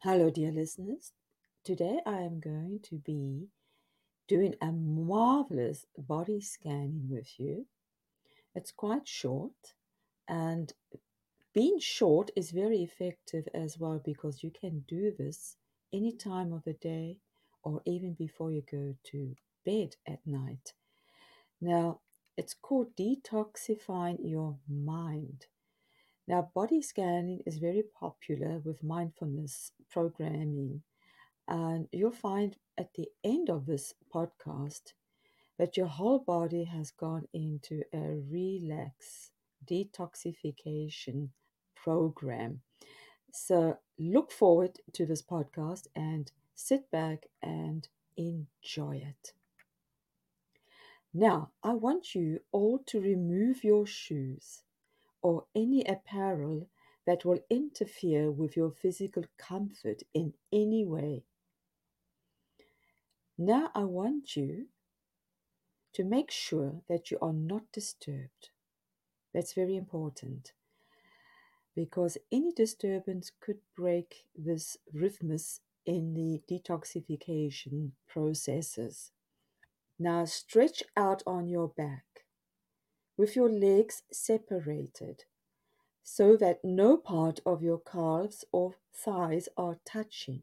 Hello, 0.00 0.28
dear 0.34 0.50
listeners. 0.50 1.12
Today 1.62 2.00
I 2.04 2.22
am 2.22 2.40
going 2.40 2.80
to 2.84 2.96
be 2.96 3.46
doing 4.26 4.56
a 4.60 4.72
marvelous 4.72 5.86
body 5.96 6.40
scanning 6.40 7.06
with 7.08 7.38
you. 7.38 7.66
It's 8.56 8.72
quite 8.72 9.06
short, 9.06 9.74
and 10.26 10.72
being 11.54 11.78
short 11.78 12.32
is 12.34 12.50
very 12.50 12.82
effective 12.82 13.46
as 13.54 13.78
well 13.78 14.02
because 14.04 14.42
you 14.42 14.50
can 14.50 14.84
do 14.88 15.12
this 15.16 15.54
any 15.92 16.10
time 16.10 16.52
of 16.52 16.64
the 16.64 16.72
day 16.72 17.18
or 17.62 17.82
even 17.86 18.14
before 18.14 18.50
you 18.50 18.64
go 18.68 18.96
to 19.12 19.36
bed 19.64 19.94
at 20.08 20.26
night. 20.26 20.72
Now, 21.60 22.00
it's 22.38 22.54
called 22.54 22.94
detoxifying 22.94 24.18
your 24.22 24.56
mind. 24.68 25.46
Now, 26.28 26.50
body 26.54 26.80
scanning 26.80 27.40
is 27.44 27.58
very 27.58 27.82
popular 27.98 28.60
with 28.64 28.84
mindfulness 28.84 29.72
programming, 29.90 30.82
and 31.48 31.88
you'll 31.90 32.12
find 32.12 32.56
at 32.78 32.94
the 32.94 33.08
end 33.24 33.50
of 33.50 33.66
this 33.66 33.92
podcast 34.14 34.92
that 35.58 35.76
your 35.76 35.88
whole 35.88 36.20
body 36.20 36.62
has 36.62 36.92
gone 36.92 37.26
into 37.32 37.82
a 37.92 38.20
relax 38.30 39.32
detoxification 39.68 41.30
program. 41.74 42.60
So, 43.32 43.78
look 43.98 44.30
forward 44.30 44.78
to 44.92 45.06
this 45.06 45.22
podcast 45.22 45.88
and 45.96 46.30
sit 46.54 46.88
back 46.92 47.26
and 47.42 47.88
enjoy 48.16 49.02
it. 49.04 49.32
Now, 51.14 51.50
I 51.62 51.72
want 51.72 52.14
you 52.14 52.40
all 52.52 52.78
to 52.86 53.00
remove 53.00 53.64
your 53.64 53.86
shoes 53.86 54.62
or 55.22 55.46
any 55.54 55.84
apparel 55.84 56.68
that 57.06 57.24
will 57.24 57.40
interfere 57.48 58.30
with 58.30 58.56
your 58.56 58.70
physical 58.70 59.24
comfort 59.38 60.02
in 60.12 60.34
any 60.52 60.84
way. 60.84 61.24
Now 63.38 63.70
I 63.74 63.84
want 63.84 64.36
you 64.36 64.66
to 65.94 66.04
make 66.04 66.30
sure 66.30 66.82
that 66.88 67.10
you 67.10 67.18
are 67.22 67.32
not 67.32 67.72
disturbed. 67.72 68.50
That's 69.32 69.52
very 69.54 69.76
important 69.76 70.52
because 71.74 72.18
any 72.32 72.52
disturbance 72.52 73.30
could 73.40 73.58
break 73.76 74.26
this 74.36 74.76
rhythmus 74.92 75.60
in 75.86 76.14
the 76.14 76.42
detoxification 76.50 77.92
processes. 78.08 79.12
Now 79.98 80.24
stretch 80.26 80.82
out 80.96 81.22
on 81.26 81.48
your 81.48 81.68
back 81.68 82.04
with 83.16 83.34
your 83.34 83.50
legs 83.50 84.04
separated 84.12 85.24
so 86.04 86.36
that 86.36 86.64
no 86.64 86.96
part 86.96 87.40
of 87.44 87.62
your 87.62 87.80
calves 87.80 88.44
or 88.52 88.76
thighs 88.94 89.48
are 89.56 89.78
touching. 89.84 90.42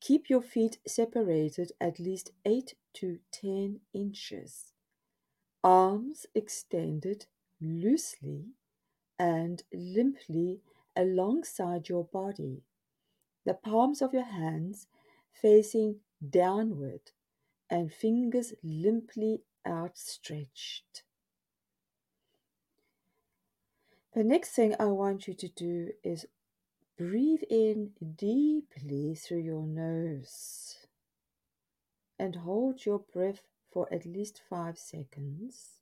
Keep 0.00 0.28
your 0.28 0.42
feet 0.42 0.78
separated 0.86 1.72
at 1.80 2.00
least 2.00 2.32
8 2.44 2.74
to 2.94 3.18
10 3.32 3.80
inches. 3.94 4.72
Arms 5.62 6.26
extended 6.34 7.26
loosely 7.60 8.46
and 9.18 9.62
limply 9.72 10.60
alongside 10.96 11.88
your 11.88 12.04
body. 12.04 12.64
The 13.44 13.54
palms 13.54 14.02
of 14.02 14.12
your 14.12 14.24
hands 14.24 14.86
facing 15.32 16.00
downward 16.28 17.12
and 17.70 17.92
fingers 17.92 18.52
limply 18.62 19.42
outstretched. 19.66 21.04
The 24.12 24.24
next 24.24 24.50
thing 24.50 24.74
I 24.80 24.86
want 24.86 25.28
you 25.28 25.34
to 25.34 25.48
do 25.48 25.90
is 26.02 26.26
breathe 26.98 27.42
in 27.48 27.92
deeply 28.16 29.14
through 29.14 29.42
your 29.42 29.66
nose 29.66 30.76
and 32.18 32.36
hold 32.36 32.84
your 32.84 32.98
breath 32.98 33.40
for 33.70 33.92
at 33.92 34.04
least 34.04 34.42
five 34.50 34.76
seconds. 34.76 35.80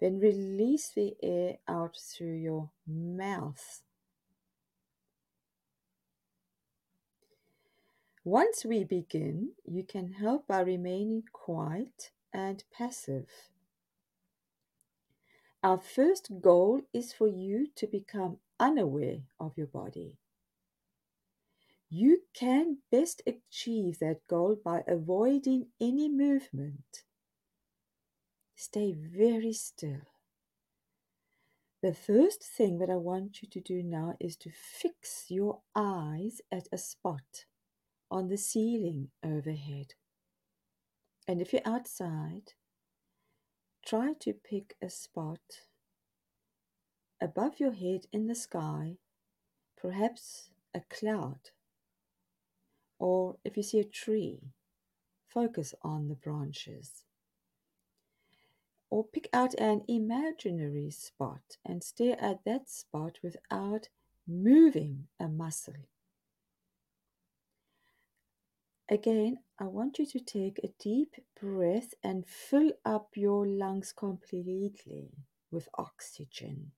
Then 0.00 0.18
release 0.18 0.90
the 0.90 1.14
air 1.22 1.58
out 1.68 1.96
through 1.96 2.36
your 2.36 2.70
mouth. 2.86 3.82
Once 8.26 8.64
we 8.64 8.82
begin, 8.82 9.52
you 9.64 9.84
can 9.84 10.14
help 10.14 10.48
by 10.48 10.58
remaining 10.58 11.22
quiet 11.32 12.10
and 12.32 12.64
passive. 12.76 13.28
Our 15.62 15.78
first 15.78 16.32
goal 16.40 16.82
is 16.92 17.12
for 17.12 17.28
you 17.28 17.68
to 17.76 17.86
become 17.86 18.38
unaware 18.58 19.18
of 19.38 19.56
your 19.56 19.68
body. 19.68 20.16
You 21.88 22.22
can 22.34 22.78
best 22.90 23.22
achieve 23.28 24.00
that 24.00 24.26
goal 24.26 24.56
by 24.56 24.82
avoiding 24.88 25.68
any 25.80 26.08
movement. 26.08 27.04
Stay 28.56 28.92
very 28.92 29.52
still. 29.52 30.08
The 31.80 31.94
first 31.94 32.42
thing 32.42 32.78
that 32.78 32.90
I 32.90 32.96
want 32.96 33.40
you 33.40 33.48
to 33.50 33.60
do 33.60 33.84
now 33.84 34.16
is 34.18 34.34
to 34.38 34.50
fix 34.50 35.26
your 35.28 35.60
eyes 35.76 36.40
at 36.50 36.66
a 36.72 36.78
spot 36.78 37.44
on 38.10 38.28
the 38.28 38.38
ceiling 38.38 39.08
overhead. 39.24 39.94
And 41.28 41.40
if 41.40 41.52
you're 41.52 41.62
outside, 41.66 42.52
Try 43.86 44.14
to 44.18 44.32
pick 44.32 44.74
a 44.82 44.90
spot 44.90 45.60
above 47.20 47.60
your 47.60 47.70
head 47.70 48.06
in 48.12 48.26
the 48.26 48.34
sky, 48.34 48.96
perhaps 49.80 50.50
a 50.74 50.80
cloud, 50.90 51.50
or 52.98 53.36
if 53.44 53.56
you 53.56 53.62
see 53.62 53.78
a 53.78 53.84
tree, 53.84 54.40
focus 55.28 55.72
on 55.82 56.08
the 56.08 56.16
branches. 56.16 57.04
Or 58.90 59.04
pick 59.04 59.28
out 59.32 59.54
an 59.54 59.82
imaginary 59.86 60.90
spot 60.90 61.56
and 61.64 61.84
stare 61.84 62.20
at 62.20 62.44
that 62.44 62.68
spot 62.68 63.18
without 63.22 63.88
moving 64.26 65.06
a 65.20 65.28
muscle. 65.28 65.86
Again, 68.88 69.38
I 69.58 69.64
want 69.64 69.98
you 69.98 70.06
to 70.06 70.20
take 70.20 70.60
a 70.62 70.72
deep 70.78 71.16
breath 71.40 71.94
and 72.04 72.24
fill 72.24 72.72
up 72.84 73.16
your 73.16 73.44
lungs 73.44 73.92
completely 73.92 75.10
with 75.50 75.68
oxygen. 75.76 76.70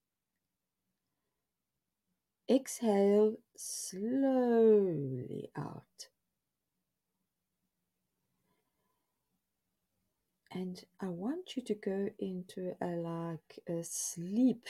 Exhale 2.51 3.37
slowly 3.57 5.51
out. 5.55 6.09
And 10.51 10.83
I 10.99 11.09
want 11.09 11.57
you 11.57 11.63
to 11.65 11.75
go 11.75 12.09
into 12.19 12.75
a 12.81 12.87
like 12.97 13.59
a 13.69 13.85
sleep 13.85 14.67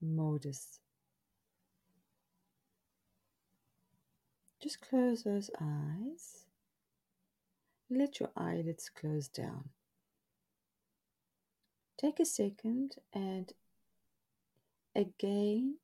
modus. 0.00 0.78
Just 4.66 4.80
close 4.80 5.22
those 5.22 5.48
eyes. 5.60 6.44
Let 7.88 8.18
your 8.18 8.30
eyelids 8.36 8.90
close 8.90 9.28
down. 9.28 9.68
Take 11.96 12.18
a 12.18 12.24
second 12.24 12.96
and 13.12 13.52
again 14.96 15.76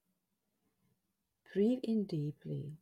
breathe 1.54 1.78
in 1.84 2.06
deeply. 2.06 2.72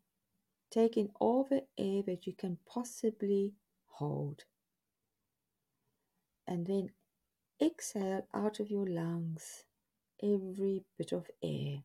Take 0.71 0.97
in 0.97 1.11
all 1.21 1.44
the 1.44 1.65
air 1.77 2.03
that 2.06 2.27
you 2.27 2.32
can 2.32 2.56
possibly 2.67 3.53
hold. 3.88 4.44
And 6.49 6.67
then 6.67 6.93
exhale 7.61 8.26
out 8.32 8.58
of 8.58 8.70
your 8.70 8.87
lungs 8.87 9.64
every 10.23 10.82
bit 10.96 11.12
of 11.12 11.26
air. 11.43 11.82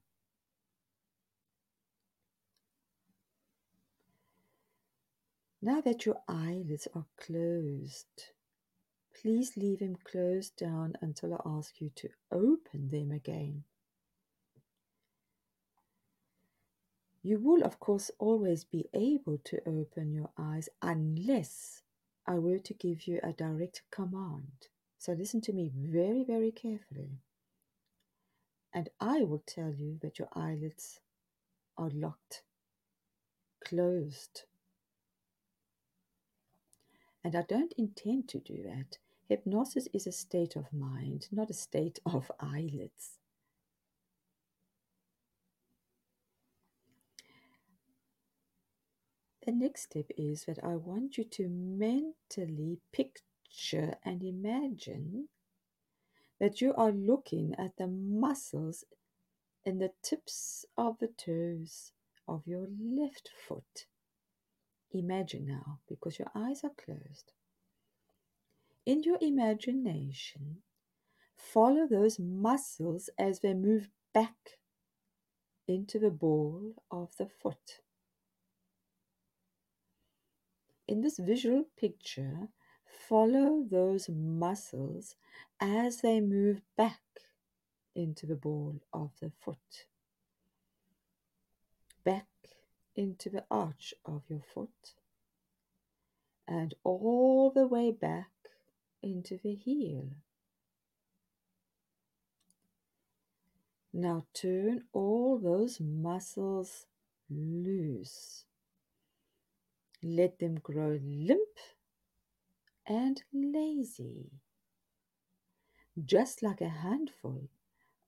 Now 5.66 5.82
that 5.82 6.06
your 6.06 6.22
eyelids 6.28 6.88
are 6.94 7.08
closed, 7.18 8.26
please 9.20 9.58
leave 9.58 9.80
them 9.80 9.96
closed 9.96 10.56
down 10.58 10.94
until 11.02 11.34
I 11.34 11.42
ask 11.44 11.82
you 11.82 11.90
to 11.96 12.10
open 12.32 12.92
them 12.92 13.10
again. 13.10 13.64
You 17.24 17.40
will, 17.40 17.64
of 17.64 17.80
course, 17.80 18.12
always 18.20 18.64
be 18.64 18.86
able 18.94 19.40
to 19.46 19.60
open 19.68 20.14
your 20.14 20.30
eyes 20.38 20.70
unless 20.84 21.82
I 22.28 22.38
were 22.38 22.60
to 22.60 22.74
give 22.76 23.08
you 23.08 23.20
a 23.24 23.34
direct 23.34 23.82
command. 23.90 24.68
So 25.00 25.14
listen 25.14 25.42
to 25.42 25.52
me 25.52 25.72
very, 25.76 26.24
very 26.24 26.52
carefully. 26.52 27.22
And 28.72 28.90
I 29.00 29.24
will 29.24 29.42
tell 29.48 29.74
you 29.74 29.98
that 30.04 30.20
your 30.20 30.30
eyelids 30.36 31.00
are 31.76 31.90
locked, 31.90 32.44
closed, 33.66 34.44
and 37.26 37.36
I 37.36 37.42
don't 37.42 37.74
intend 37.76 38.28
to 38.30 38.40
do 38.40 38.62
that. 38.68 39.00
Hypnosis 39.28 39.88
is 39.92 40.06
a 40.06 40.12
state 40.12 40.56
of 40.56 40.72
mind, 40.72 41.28
not 41.32 41.50
a 41.50 41.56
state 41.56 41.98
of 42.06 42.32
eyelids. 42.40 43.18
The 49.44 49.52
next 49.52 49.84
step 49.84 50.06
is 50.16 50.46
that 50.46 50.60
I 50.64 50.76
want 50.76 51.18
you 51.18 51.24
to 51.24 51.50
mentally 51.50 52.78
picture 52.94 53.96
and 54.04 54.24
imagine 54.24 55.30
that 56.40 56.62
you 56.62 56.76
are 56.76 56.92
looking 56.92 57.56
at 57.58 57.76
the 57.78 57.88
muscles 57.88 58.84
in 59.64 59.80
the 59.80 59.92
tips 60.04 60.66
of 60.78 61.00
the 61.00 61.08
toes 61.08 61.92
of 62.28 62.46
your 62.46 62.68
left 62.80 63.32
foot. 63.48 63.88
Imagine 64.96 65.46
now, 65.46 65.80
because 65.90 66.18
your 66.18 66.30
eyes 66.34 66.64
are 66.64 66.70
closed. 66.70 67.34
In 68.86 69.04
your 69.04 69.18
imagination, 69.20 70.60
follow 71.36 71.86
those 71.86 72.18
muscles 72.18 73.10
as 73.20 73.42
they 73.42 73.54
move 73.54 73.90
back 74.14 74.58
into 75.68 76.00
the 76.00 76.10
ball 76.10 76.76
of 76.90 77.10
the 77.18 77.28
foot. 77.28 77.82
In 80.88 81.02
this 81.02 81.20
visual 81.20 81.66
picture, 81.78 82.48
follow 82.86 83.66
those 83.70 84.08
muscles 84.08 85.18
as 85.60 85.98
they 85.98 86.22
move 86.22 86.62
back 86.78 87.02
into 87.96 88.26
the 88.26 88.36
ball 88.36 88.80
of 88.94 89.12
the 89.20 89.32
foot. 89.42 89.88
Back 92.06 92.28
into 92.96 93.30
the 93.30 93.44
arch 93.50 93.94
of 94.06 94.24
your 94.30 94.42
foot 94.54 94.94
and 96.48 96.74
all 96.84 97.52
the 97.52 97.68
way 97.68 97.92
back 97.92 98.30
into 99.02 99.38
the 99.44 99.54
heel. 99.54 100.10
Now 103.94 104.26
turn 104.34 104.84
all 104.92 105.40
those 105.40 105.80
muscles 105.80 106.86
loose. 107.30 108.46
Let 110.04 110.40
them 110.40 110.56
grow 110.56 111.00
limp 111.02 111.58
and 112.86 113.24
lazy, 113.34 114.32
just 116.04 116.44
like 116.44 116.62
a 116.62 116.70
handful 116.70 117.50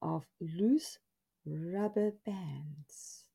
of 0.01 0.25
loose 0.39 0.99
rubber 1.45 2.11
bands. 2.25 3.26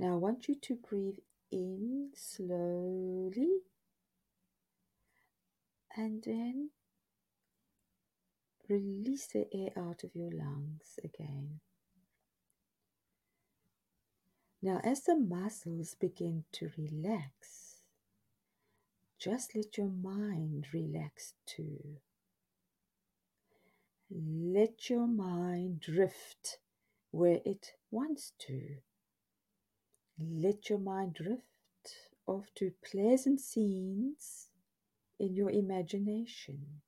Now 0.00 0.14
I 0.14 0.16
want 0.16 0.48
you 0.48 0.54
to 0.62 0.76
breathe 0.76 1.18
in 1.52 2.12
slowly 2.14 3.50
and 5.94 6.22
then 6.24 6.70
release 8.66 9.26
the 9.26 9.46
air 9.52 9.72
out 9.76 10.02
of 10.02 10.14
your 10.14 10.30
lungs 10.30 10.98
again. 11.04 11.60
Now, 14.62 14.80
as 14.82 15.02
the 15.02 15.16
muscles 15.16 15.94
begin 16.00 16.44
to 16.52 16.70
relax, 16.78 17.82
just 19.18 19.54
let 19.54 19.76
your 19.76 19.90
mind 19.90 20.68
relax 20.72 21.34
too. 21.44 21.98
Let 24.10 24.88
your 24.88 25.06
mind 25.06 25.80
drift 25.80 26.56
where 27.10 27.40
it 27.44 27.72
wants 27.90 28.32
to. 28.46 28.76
Let 30.22 30.68
your 30.68 30.78
mind 30.78 31.14
drift 31.14 31.44
off 32.26 32.48
to 32.56 32.72
pleasant 32.84 33.40
scenes 33.40 34.48
in 35.18 35.34
your 35.34 35.50
imagination. 35.50 36.82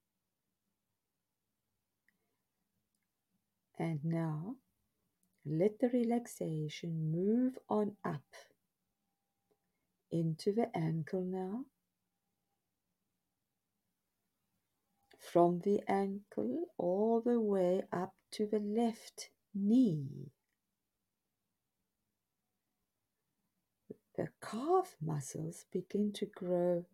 And 3.79 4.05
now 4.05 4.57
let 5.47 5.79
the 5.81 5.89
relaxation 5.89 7.11
move 7.11 7.59
on 7.71 7.97
up 8.05 8.37
into 10.11 10.53
the 10.53 10.69
ankle 10.77 11.25
now. 11.25 11.65
From 15.19 15.61
the 15.61 15.81
ankle 15.89 16.67
all 16.77 17.23
the 17.25 17.41
way 17.41 17.85
up 17.91 18.13
to 18.33 18.47
the 18.47 18.61
left 18.61 19.31
knee. 19.55 20.33
The 24.17 24.29
calf 24.43 24.97
muscles 25.01 25.65
begin 25.73 26.13
to 26.15 26.27
grow 26.27 26.85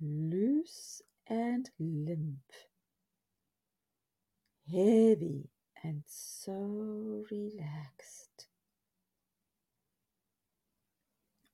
loose 0.00 1.02
and 1.26 1.68
limp, 1.78 2.52
heavy 4.70 5.50
and 5.82 6.04
so 6.06 7.24
relaxed. 7.30 8.46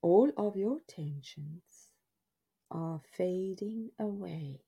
All 0.02 0.30
of 0.36 0.56
your 0.56 0.80
tensions 0.86 1.90
are 2.70 3.00
fading 3.16 3.90
away. 3.98 4.60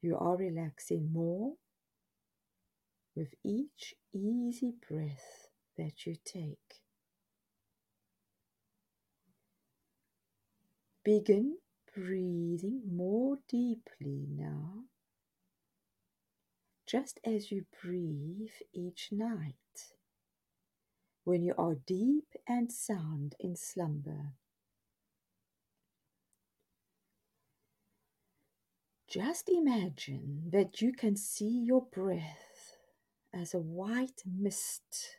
You 0.00 0.16
are 0.16 0.36
relaxing 0.36 1.12
more 1.12 1.56
with 3.14 3.34
each 3.44 3.94
easy 4.14 4.72
breath 4.88 5.48
that 5.76 6.06
you 6.06 6.16
take. 6.24 6.80
Begin 11.04 11.56
breathing 11.94 12.82
more 12.86 13.38
deeply 13.48 14.26
now 14.28 14.84
just 16.90 17.20
as 17.24 17.52
you 17.52 17.64
breathe 17.80 18.50
each 18.72 19.10
night 19.12 19.54
when 21.22 21.40
you 21.40 21.54
are 21.56 21.76
deep 21.86 22.26
and 22.48 22.72
sound 22.72 23.36
in 23.38 23.54
slumber. 23.54 24.32
Just 29.08 29.48
imagine 29.48 30.50
that 30.52 30.80
you 30.80 30.92
can 30.92 31.14
see 31.14 31.62
your 31.64 31.86
breath 31.92 32.76
as 33.32 33.54
a 33.54 33.60
white 33.60 34.22
mist 34.26 35.16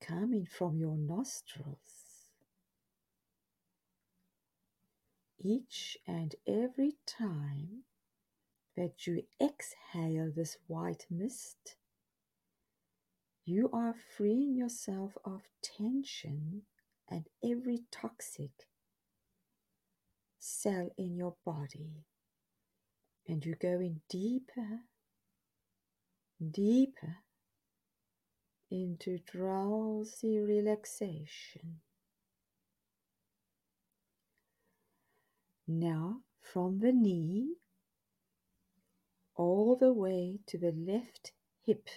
coming 0.00 0.44
from 0.44 0.76
your 0.76 0.96
nostrils. 0.96 1.93
Each 5.46 5.98
and 6.06 6.34
every 6.46 6.96
time 7.06 7.82
that 8.78 9.06
you 9.06 9.24
exhale 9.38 10.32
this 10.34 10.56
white 10.68 11.04
mist, 11.10 11.76
you 13.44 13.68
are 13.70 13.94
freeing 14.16 14.56
yourself 14.56 15.18
of 15.22 15.42
tension 15.62 16.62
and 17.10 17.28
every 17.44 17.82
toxic 17.92 18.68
cell 20.38 20.88
in 20.96 21.14
your 21.14 21.34
body. 21.44 22.06
And 23.28 23.44
you're 23.44 23.56
going 23.56 24.00
deeper, 24.08 24.80
deeper 26.50 27.16
into 28.70 29.18
drowsy 29.18 30.38
relaxation. 30.38 31.80
Now, 35.66 36.20
from 36.40 36.80
the 36.80 36.92
knee 36.92 37.54
all 39.36 39.76
the 39.76 39.92
way 39.92 40.38
to 40.46 40.58
the 40.58 40.72
left 40.72 41.32
hip. 41.62 41.88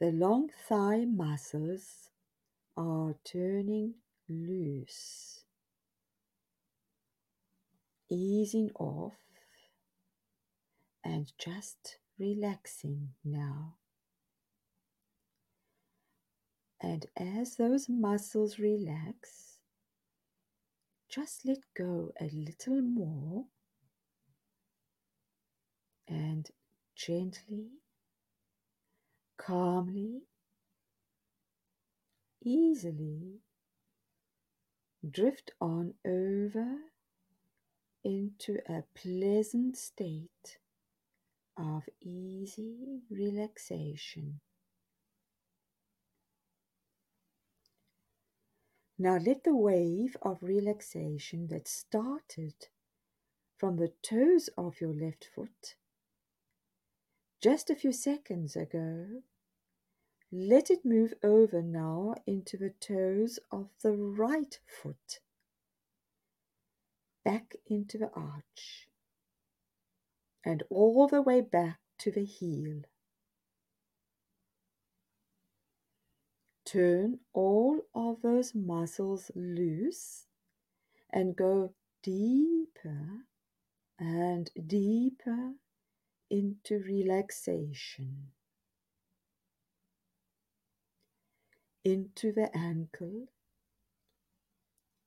The 0.00 0.10
long 0.12 0.50
thigh 0.68 1.04
muscles 1.04 2.10
are 2.76 3.14
turning 3.24 3.94
loose, 4.28 5.44
easing 8.10 8.70
off 8.78 9.14
and 11.04 11.32
just 11.38 11.98
relaxing 12.18 13.10
now. 13.24 13.76
And 16.80 17.06
as 17.16 17.56
those 17.56 17.88
muscles 17.88 18.58
relax, 18.58 19.55
just 21.08 21.44
let 21.44 21.58
go 21.74 22.12
a 22.20 22.26
little 22.32 22.80
more 22.80 23.46
and 26.08 26.50
gently, 26.94 27.70
calmly, 29.38 30.22
easily 32.42 33.40
drift 35.08 35.52
on 35.60 35.94
over 36.04 36.76
into 38.04 38.58
a 38.68 38.82
pleasant 38.94 39.76
state 39.76 40.58
of 41.56 41.88
easy 42.00 43.02
relaxation. 43.10 44.40
Now 48.98 49.18
let 49.18 49.44
the 49.44 49.54
wave 49.54 50.16
of 50.22 50.42
relaxation 50.42 51.48
that 51.48 51.68
started 51.68 52.68
from 53.56 53.76
the 53.76 53.92
toes 54.02 54.48
of 54.56 54.80
your 54.80 54.94
left 54.94 55.28
foot 55.34 55.76
just 57.46 57.70
a 57.70 57.76
few 57.76 57.92
seconds 57.92 58.56
ago, 58.56 59.22
let 60.32 60.70
it 60.70 60.84
move 60.84 61.14
over 61.22 61.62
now 61.62 62.14
into 62.26 62.56
the 62.56 62.70
toes 62.80 63.38
of 63.52 63.68
the 63.82 63.92
right 63.92 64.58
foot, 64.66 65.20
back 67.24 67.54
into 67.66 67.98
the 67.98 68.10
arch, 68.14 68.88
and 70.44 70.62
all 70.70 71.06
the 71.06 71.22
way 71.22 71.40
back 71.40 71.78
to 71.98 72.10
the 72.10 72.24
heel. 72.24 72.82
Turn 76.66 77.20
all 77.32 77.82
of 77.94 78.22
those 78.22 78.52
muscles 78.52 79.30
loose 79.36 80.26
and 81.10 81.36
go 81.36 81.72
deeper 82.02 83.26
and 84.00 84.50
deeper 84.66 85.52
into 86.28 86.80
relaxation. 86.80 88.32
Into 91.84 92.32
the 92.32 92.50
ankle, 92.52 93.28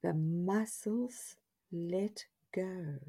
the 0.01 0.13
muscles 0.13 1.35
let 1.73 2.25
go. 2.55 2.99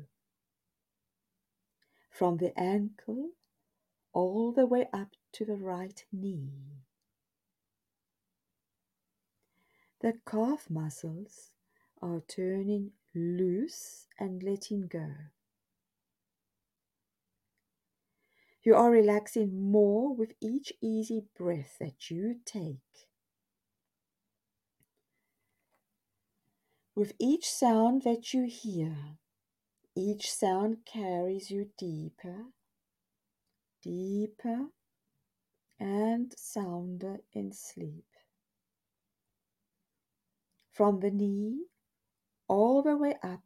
From 2.11 2.39
the 2.39 2.53
ankle 2.59 3.31
all 4.13 4.51
the 4.53 4.67
way 4.67 4.89
up 4.93 5.15
to 5.35 5.45
the 5.45 5.55
right 5.55 6.05
knee. 6.13 6.83
The 10.01 10.19
calf 10.27 10.71
muscles 10.71 11.51
are 12.01 12.23
turning 12.27 12.93
loose 13.15 14.07
and 14.19 14.43
letting 14.43 14.87
go. 14.87 15.13
You 18.63 18.75
are 18.77 18.91
relaxing 18.91 19.71
more 19.71 20.15
with 20.15 20.33
each 20.41 20.73
easy 20.81 21.27
breath 21.37 21.77
that 21.81 22.11
you 22.11 22.41
take. 22.47 23.09
With 26.95 27.13
each 27.19 27.51
sound 27.51 28.03
that 28.03 28.33
you 28.33 28.45
hear, 28.45 29.19
each 29.95 30.33
sound 30.33 30.87
carries 30.87 31.51
you 31.51 31.73
deeper, 31.77 32.47
deeper, 33.83 34.69
and 35.79 36.35
sounder 36.39 37.19
in 37.35 37.53
sleep 37.53 38.10
from 40.81 41.01
the 41.01 41.11
knee 41.11 41.67
all 42.49 42.83
the 42.83 42.97
way 42.97 43.15
up 43.23 43.43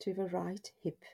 to 0.00 0.12
the 0.12 0.24
right 0.24 0.72
hip. 0.82 1.04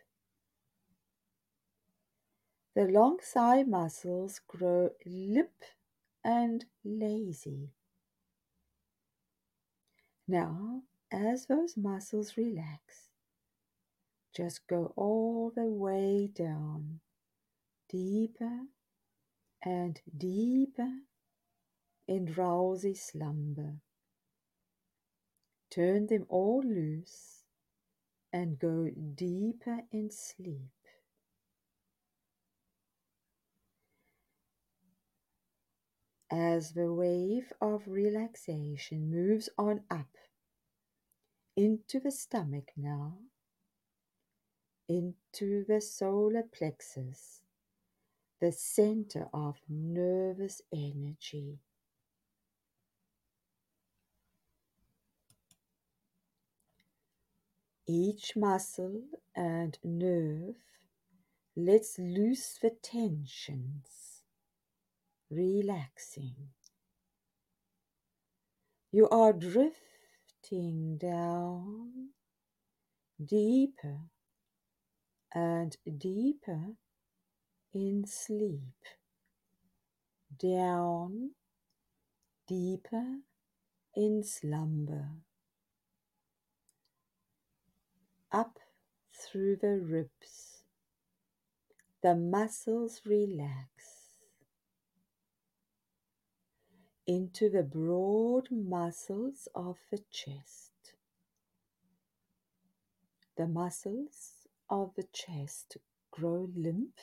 The 2.74 2.84
long 2.84 3.18
thigh 3.22 3.62
muscles 3.62 4.40
grow 4.48 4.88
limp 5.04 5.64
and 6.24 6.64
lazy. 6.82 7.74
Now, 10.26 10.80
as 11.12 11.44
those 11.44 11.76
muscles 11.76 12.38
relax, 12.38 13.10
just 14.34 14.66
go 14.66 14.94
all 14.96 15.52
the 15.54 15.66
way 15.66 16.30
down, 16.34 17.00
deeper 17.90 18.60
and 19.62 20.00
deeper 20.16 20.88
in 22.08 22.24
drowsy 22.24 22.94
slumber. 22.94 23.74
Turn 25.72 26.06
them 26.06 26.26
all 26.28 26.62
loose 26.62 27.44
and 28.30 28.58
go 28.58 28.90
deeper 29.14 29.78
in 29.90 30.10
sleep. 30.10 30.68
As 36.30 36.72
the 36.72 36.92
wave 36.92 37.54
of 37.62 37.84
relaxation 37.86 39.10
moves 39.10 39.48
on 39.56 39.80
up 39.90 40.18
into 41.56 41.98
the 42.00 42.10
stomach 42.10 42.72
now, 42.76 43.14
into 44.90 45.64
the 45.66 45.80
solar 45.80 46.42
plexus, 46.42 47.40
the 48.42 48.52
center 48.52 49.28
of 49.32 49.56
nervous 49.70 50.60
energy. 50.70 51.60
Each 57.86 58.36
muscle 58.36 59.02
and 59.34 59.76
nerve 59.82 60.54
lets 61.56 61.98
loose 61.98 62.58
the 62.62 62.70
tensions, 62.70 64.22
relaxing. 65.28 66.50
You 68.92 69.08
are 69.08 69.32
drifting 69.32 70.96
down 70.96 72.10
deeper 73.24 73.98
and 75.34 75.76
deeper 75.98 76.76
in 77.74 78.04
sleep. 78.06 78.84
Down 80.38 81.30
deeper 82.46 83.22
in 83.96 84.22
slumber. 84.22 85.08
Up 88.32 88.58
through 89.12 89.56
the 89.56 89.78
ribs. 89.78 90.64
The 92.02 92.14
muscles 92.14 93.02
relax 93.06 93.68
into 97.06 97.50
the 97.50 97.62
broad 97.62 98.48
muscles 98.50 99.48
of 99.54 99.78
the 99.90 100.00
chest. 100.10 100.72
The 103.36 103.46
muscles 103.46 104.48
of 104.70 104.94
the 104.96 105.06
chest 105.12 105.76
grow 106.10 106.48
limp 106.54 106.98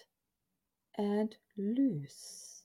and 0.98 1.36
loose 1.58 2.64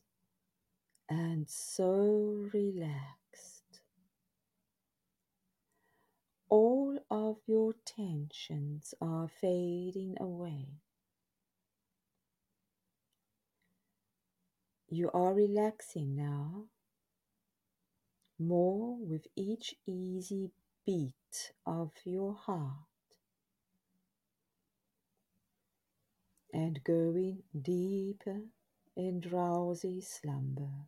and 1.09 1.49
so 1.49 2.49
relaxed. 2.53 3.24
All 6.55 6.97
of 7.11 7.39
your 7.49 7.75
tensions 7.85 8.95
are 9.01 9.27
fading 9.41 10.15
away. 10.21 10.69
You 14.89 15.11
are 15.13 15.35
relaxing 15.35 16.15
now, 16.15 16.67
more 18.39 18.97
with 19.01 19.27
each 19.35 19.75
easy 19.85 20.53
beat 20.87 21.51
of 21.67 21.91
your 22.05 22.35
heart, 22.35 22.87
and 26.53 26.85
going 26.85 27.43
deeper 27.61 28.43
in 28.97 29.19
drowsy 29.19 30.01
slumber. 30.01 30.87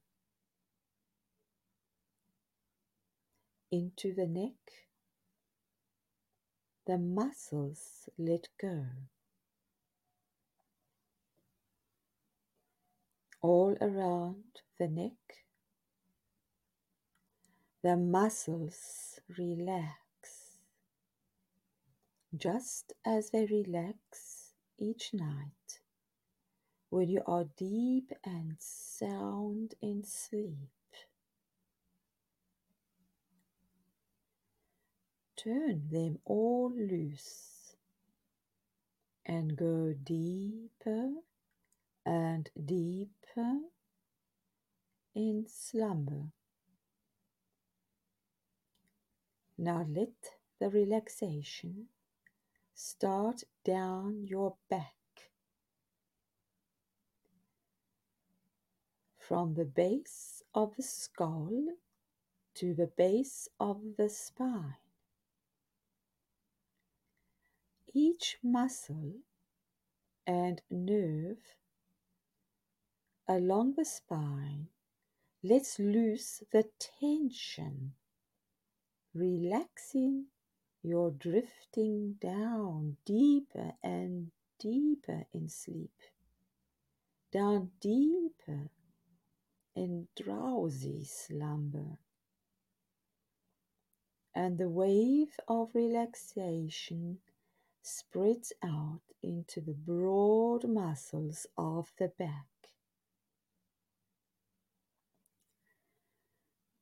Into 3.73 4.15
the 4.15 4.29
neck 4.29 4.86
the 6.87 6.99
muscles 6.99 8.09
let 8.17 8.49
go. 8.61 8.85
All 13.43 13.77
around 13.81 14.63
the 14.79 14.89
neck, 14.89 15.45
the 17.83 17.97
muscles 17.97 19.21
relax, 19.37 20.59
just 22.37 22.93
as 23.05 23.31
they 23.31 23.47
relax 23.47 24.53
each 24.79 25.11
night 25.13 25.81
when 26.91 27.09
you 27.09 27.23
are 27.27 27.47
deep 27.57 28.13
and 28.25 28.57
sound 28.59 29.75
in 29.83 30.05
sleep. 30.05 30.76
Turn 35.47 35.89
them 35.93 36.19
all 36.25 36.73
loose 36.77 37.77
and 39.25 39.57
go 39.57 39.95
deeper 40.03 41.11
and 42.05 42.51
deeper 42.65 43.61
in 45.15 45.47
slumber. 45.49 46.33
Now 49.57 49.87
let 49.89 50.35
the 50.59 50.69
relaxation 50.69 51.87
start 52.75 53.45
down 53.65 54.27
your 54.27 54.57
back. 54.69 54.95
From 59.17 59.55
the 59.55 59.65
base 59.65 60.43
of 60.55 60.75
the 60.77 60.83
skull 60.83 61.51
to 62.55 62.75
the 62.75 62.87
base 62.87 63.49
of 63.61 63.81
the 63.97 64.09
spine. 64.09 64.86
Each 67.99 68.37
muscle 68.43 69.21
and 70.27 70.61
nerve 70.71 71.57
along 73.27 73.73
the 73.73 73.87
spine 73.87 74.69
lets 75.43 75.79
loose 75.79 76.43
the 76.53 76.69
tension, 77.01 77.95
relaxing 79.15 80.27
your 80.83 81.11
drifting 81.11 82.19
down 82.21 82.99
deeper 83.07 83.73
and 83.83 84.31
deeper 84.61 85.25
in 85.33 85.49
sleep, 85.49 86.03
down 87.33 87.71
deeper 87.81 88.69
in 89.75 90.09
drowsy 90.15 91.03
slumber. 91.03 91.97
And 94.35 94.59
the 94.59 94.69
wave 94.69 95.35
of 95.49 95.71
relaxation 95.75 97.21
spreads 97.87 98.53
out 98.65 99.01
into 99.23 99.61
the 99.61 99.73
broad 99.73 100.65
muscles 100.69 101.47
of 101.57 101.93
the 101.99 102.09
back. 102.19 102.47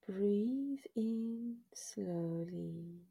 Breathe 0.09 0.81
in 0.97 1.57
slowly 1.75 3.03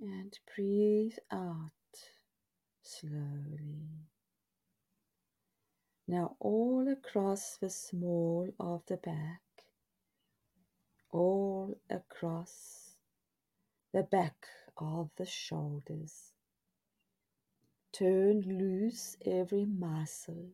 and 0.00 0.36
breathe 0.54 1.18
out 1.30 1.70
slowly. 2.82 4.08
Now, 6.08 6.34
all 6.40 6.88
across 6.88 7.58
the 7.58 7.70
small 7.70 8.52
of 8.58 8.82
the 8.86 8.96
back, 8.96 9.42
all 11.12 11.76
across 11.88 12.96
the 13.92 14.02
back 14.02 14.46
of 14.76 15.10
the 15.16 15.26
shoulders. 15.26 16.32
Turn 17.92 18.42
loose 18.42 19.16
every 19.26 19.64
muscle 19.64 20.50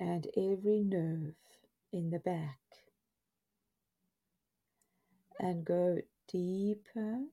and 0.00 0.26
every 0.36 0.82
nerve 0.82 1.34
in 1.92 2.10
the 2.10 2.18
back 2.18 2.58
and 5.38 5.64
go 5.64 5.98
deeper 6.26 7.24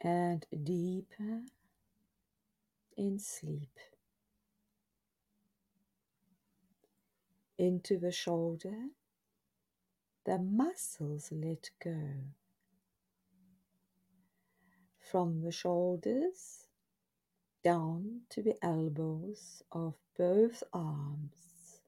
and 0.00 0.46
deeper 0.64 1.42
in 2.96 3.18
sleep. 3.18 3.78
Into 7.58 7.98
the 7.98 8.12
shoulder, 8.12 8.88
the 10.24 10.38
muscles 10.38 11.28
let 11.30 11.70
go. 11.84 11.98
From 15.12 15.42
the 15.42 15.52
shoulders 15.52 16.68
down 17.62 18.22
to 18.30 18.42
the 18.42 18.56
elbows 18.64 19.62
of 19.70 19.94
both 20.16 20.62
arms. 20.72 21.82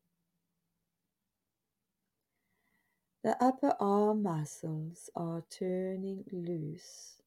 The 3.22 3.42
upper 3.42 3.74
arm 3.80 4.24
muscles 4.24 5.08
are 5.16 5.42
turning 5.48 6.24
loose 6.32 7.22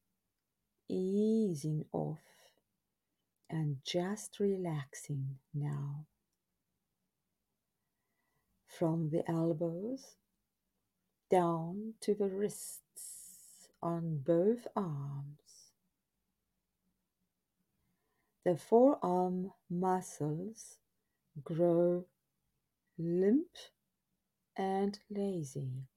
easing 0.88 1.84
off 1.92 2.20
and 3.50 3.78
just 3.84 4.38
relaxing 4.38 5.38
now. 5.52 6.06
From 8.68 9.10
the 9.10 9.28
elbows 9.28 10.14
down 11.28 11.94
to 12.02 12.14
the 12.14 12.28
wrists 12.28 13.68
on 13.82 14.22
both 14.24 14.68
arms. 14.76 15.47
The 18.44 18.56
forearm 18.56 19.52
muscles 19.68 20.78
grow 21.44 22.06
limp 22.96 23.56
and 24.56 24.98
lazy. 25.10 25.88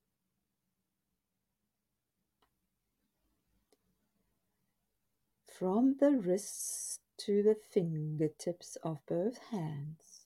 from 5.62 5.96
the 6.00 6.10
wrists 6.10 6.98
to 7.20 7.44
the 7.44 7.54
fingertips 7.54 8.78
of 8.82 8.98
both 9.06 9.38
hands. 9.52 10.26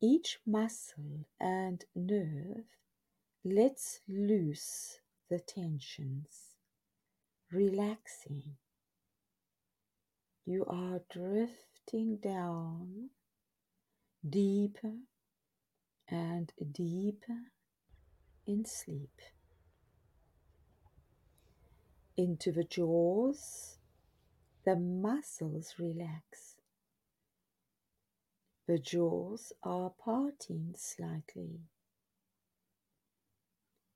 Each 0.00 0.38
muscle 0.46 1.26
and 1.38 1.84
nerve 1.94 2.64
lets 3.44 4.00
loose 4.08 5.00
the 5.28 5.40
tensions, 5.40 6.54
relaxing. 7.50 8.56
You 10.46 10.64
are 10.66 11.00
drifting 11.10 12.16
down 12.16 13.10
deeper 14.28 14.96
and 16.08 16.52
deeper 16.72 17.50
in 18.46 18.64
sleep 18.64 19.20
into 22.16 22.52
the 22.52 22.64
jaws 22.64 23.78
the 24.64 24.76
muscles 24.76 25.74
relax. 25.78 26.56
The 28.66 28.78
jaws 28.78 29.52
are 29.62 29.90
parting 29.90 30.74
slightly. 30.74 31.60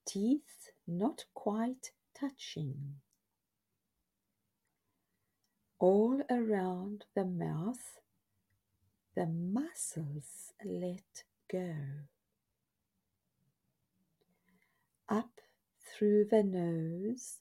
Teeth 0.07 0.71
not 0.87 1.25
quite 1.33 1.93
touching. 2.15 2.97
All 5.81 6.23
around 6.29 7.05
the 7.15 7.25
mouth, 7.25 8.01
the 9.15 9.27
muscles 9.27 10.53
let 10.65 11.23
go. 11.49 11.73
Up 15.09 15.41
through 15.81 16.25
the 16.25 16.43
nose, 16.43 17.39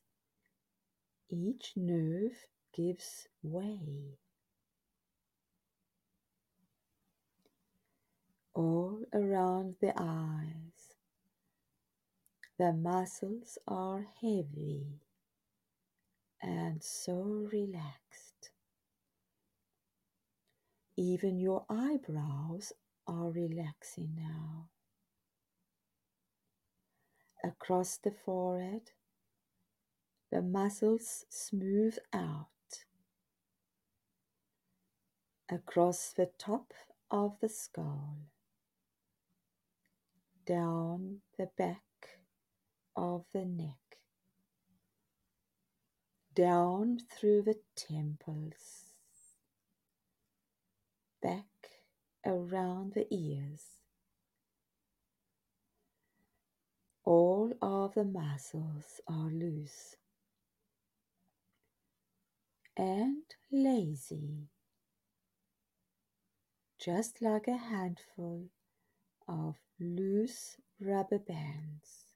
each 1.30 1.73
nerve 1.76 2.45
gives 2.73 3.28
way. 3.41 4.19
All 8.54 9.02
around 9.13 9.78
the 9.82 9.93
eyes, 9.97 10.93
the 12.60 12.71
muscles 12.71 13.58
are 13.67 14.06
heavy 14.21 15.02
and 16.41 16.84
so 16.84 17.50
relaxed. 17.52 18.26
Even 20.97 21.39
your 21.39 21.63
eyebrows 21.69 22.73
are 23.05 23.29
relaxing 23.29 24.15
now. 24.17 24.69
Across 27.43 27.99
the 27.99 28.12
forehead, 28.12 28.91
the 30.31 30.41
muscles 30.41 31.23
smooth 31.29 31.97
out 32.12 32.47
across 35.49 36.12
the 36.12 36.29
top 36.38 36.73
of 37.10 37.39
the 37.41 37.47
skull, 37.47 38.17
down 40.45 41.21
the 41.38 41.49
back 41.57 42.19
of 42.95 43.23
the 43.33 43.45
neck, 43.45 43.99
down 46.33 46.99
through 47.10 47.43
the 47.43 47.60
temples, 47.75 48.87
back 51.27 51.45
around 52.25 52.93
the 52.93 53.05
ears. 53.13 53.63
All 57.03 57.51
of 57.61 57.95
the 57.95 58.05
muscles 58.05 59.01
are 59.07 59.29
loose 59.29 59.95
and 62.77 63.23
lazy 63.51 64.49
just 66.79 67.21
like 67.21 67.47
a 67.47 67.57
handful 67.57 68.49
of 69.27 69.55
loose 69.79 70.57
rubber 70.79 71.19
bands. 71.19 72.13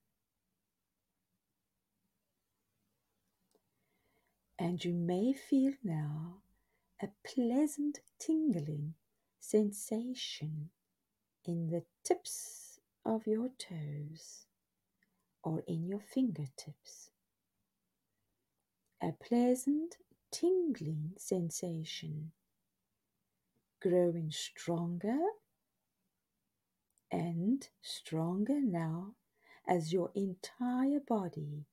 And 4.58 4.84
you 4.86 4.93
may 4.93 5.34
feel 5.34 5.74
now 5.84 6.43
a 7.02 7.10
pleasant 7.26 8.00
tingling 8.19 8.93
sensation 9.42 10.70
in 11.46 11.68
the 11.70 11.84
tips 12.06 12.80
of 13.04 13.26
your 13.26 13.50
toes 13.58 14.46
or 15.44 15.64
in 15.68 15.88
your 15.88 16.00
fingertips. 16.00 17.10
A 19.02 19.12
pleasant 19.12 19.98
tingling 20.32 21.14
sensation 21.18 22.32
growing 23.82 24.30
stronger 24.32 25.20
and 27.12 27.68
stronger 27.82 28.62
now 28.62 29.16
as 29.68 29.92
your 29.92 30.12
entire 30.16 31.00
body 31.08 31.66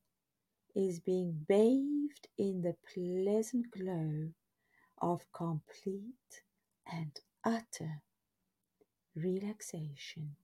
is 0.74 1.00
being 1.00 1.44
bathed 1.46 2.28
in 2.38 2.62
the 2.62 2.74
pleasant 2.94 3.70
glow 3.70 4.30
of 5.02 5.20
complete 5.34 6.42
and 6.90 7.20
utter 7.48 8.02
relaxation. 9.14 10.36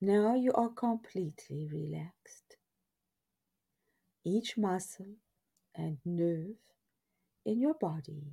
Now 0.00 0.34
you 0.34 0.52
are 0.54 0.70
completely 0.70 1.68
relaxed. 1.72 2.56
Each 4.24 4.56
muscle 4.58 5.14
and 5.76 5.98
nerve 6.04 6.56
in 7.44 7.60
your 7.60 7.74
body 7.74 8.32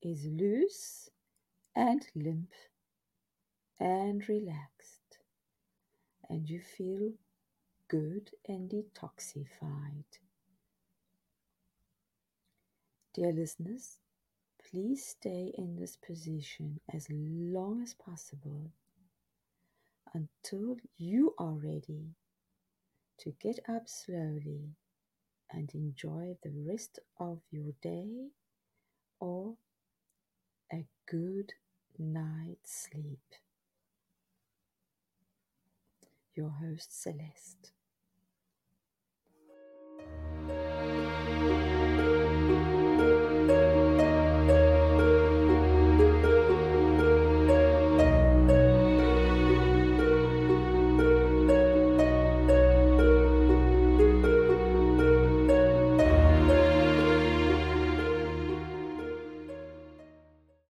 is 0.00 0.26
loose 0.26 1.10
and 1.74 2.06
limp 2.14 2.52
and 3.80 4.26
relaxed, 4.28 5.18
and 6.30 6.48
you 6.48 6.60
feel 6.60 7.12
good 7.88 8.30
and 8.48 8.70
detoxified. 8.70 10.04
Dear 13.14 13.32
listeners, 13.32 13.98
please 14.76 15.06
stay 15.06 15.54
in 15.56 15.74
this 15.74 15.96
position 15.96 16.78
as 16.92 17.06
long 17.10 17.80
as 17.82 17.94
possible 17.94 18.70
until 20.12 20.76
you 20.98 21.34
are 21.38 21.54
ready 21.54 22.10
to 23.18 23.32
get 23.40 23.58
up 23.70 23.88
slowly 23.88 24.68
and 25.50 25.70
enjoy 25.72 26.36
the 26.42 26.52
rest 26.68 26.98
of 27.18 27.40
your 27.50 27.72
day 27.80 28.26
or 29.18 29.54
a 30.70 30.84
good 31.08 31.54
night's 31.98 32.86
sleep. 32.90 33.32
Your 36.34 36.50
host 36.50 37.02
Celeste. 37.02 37.72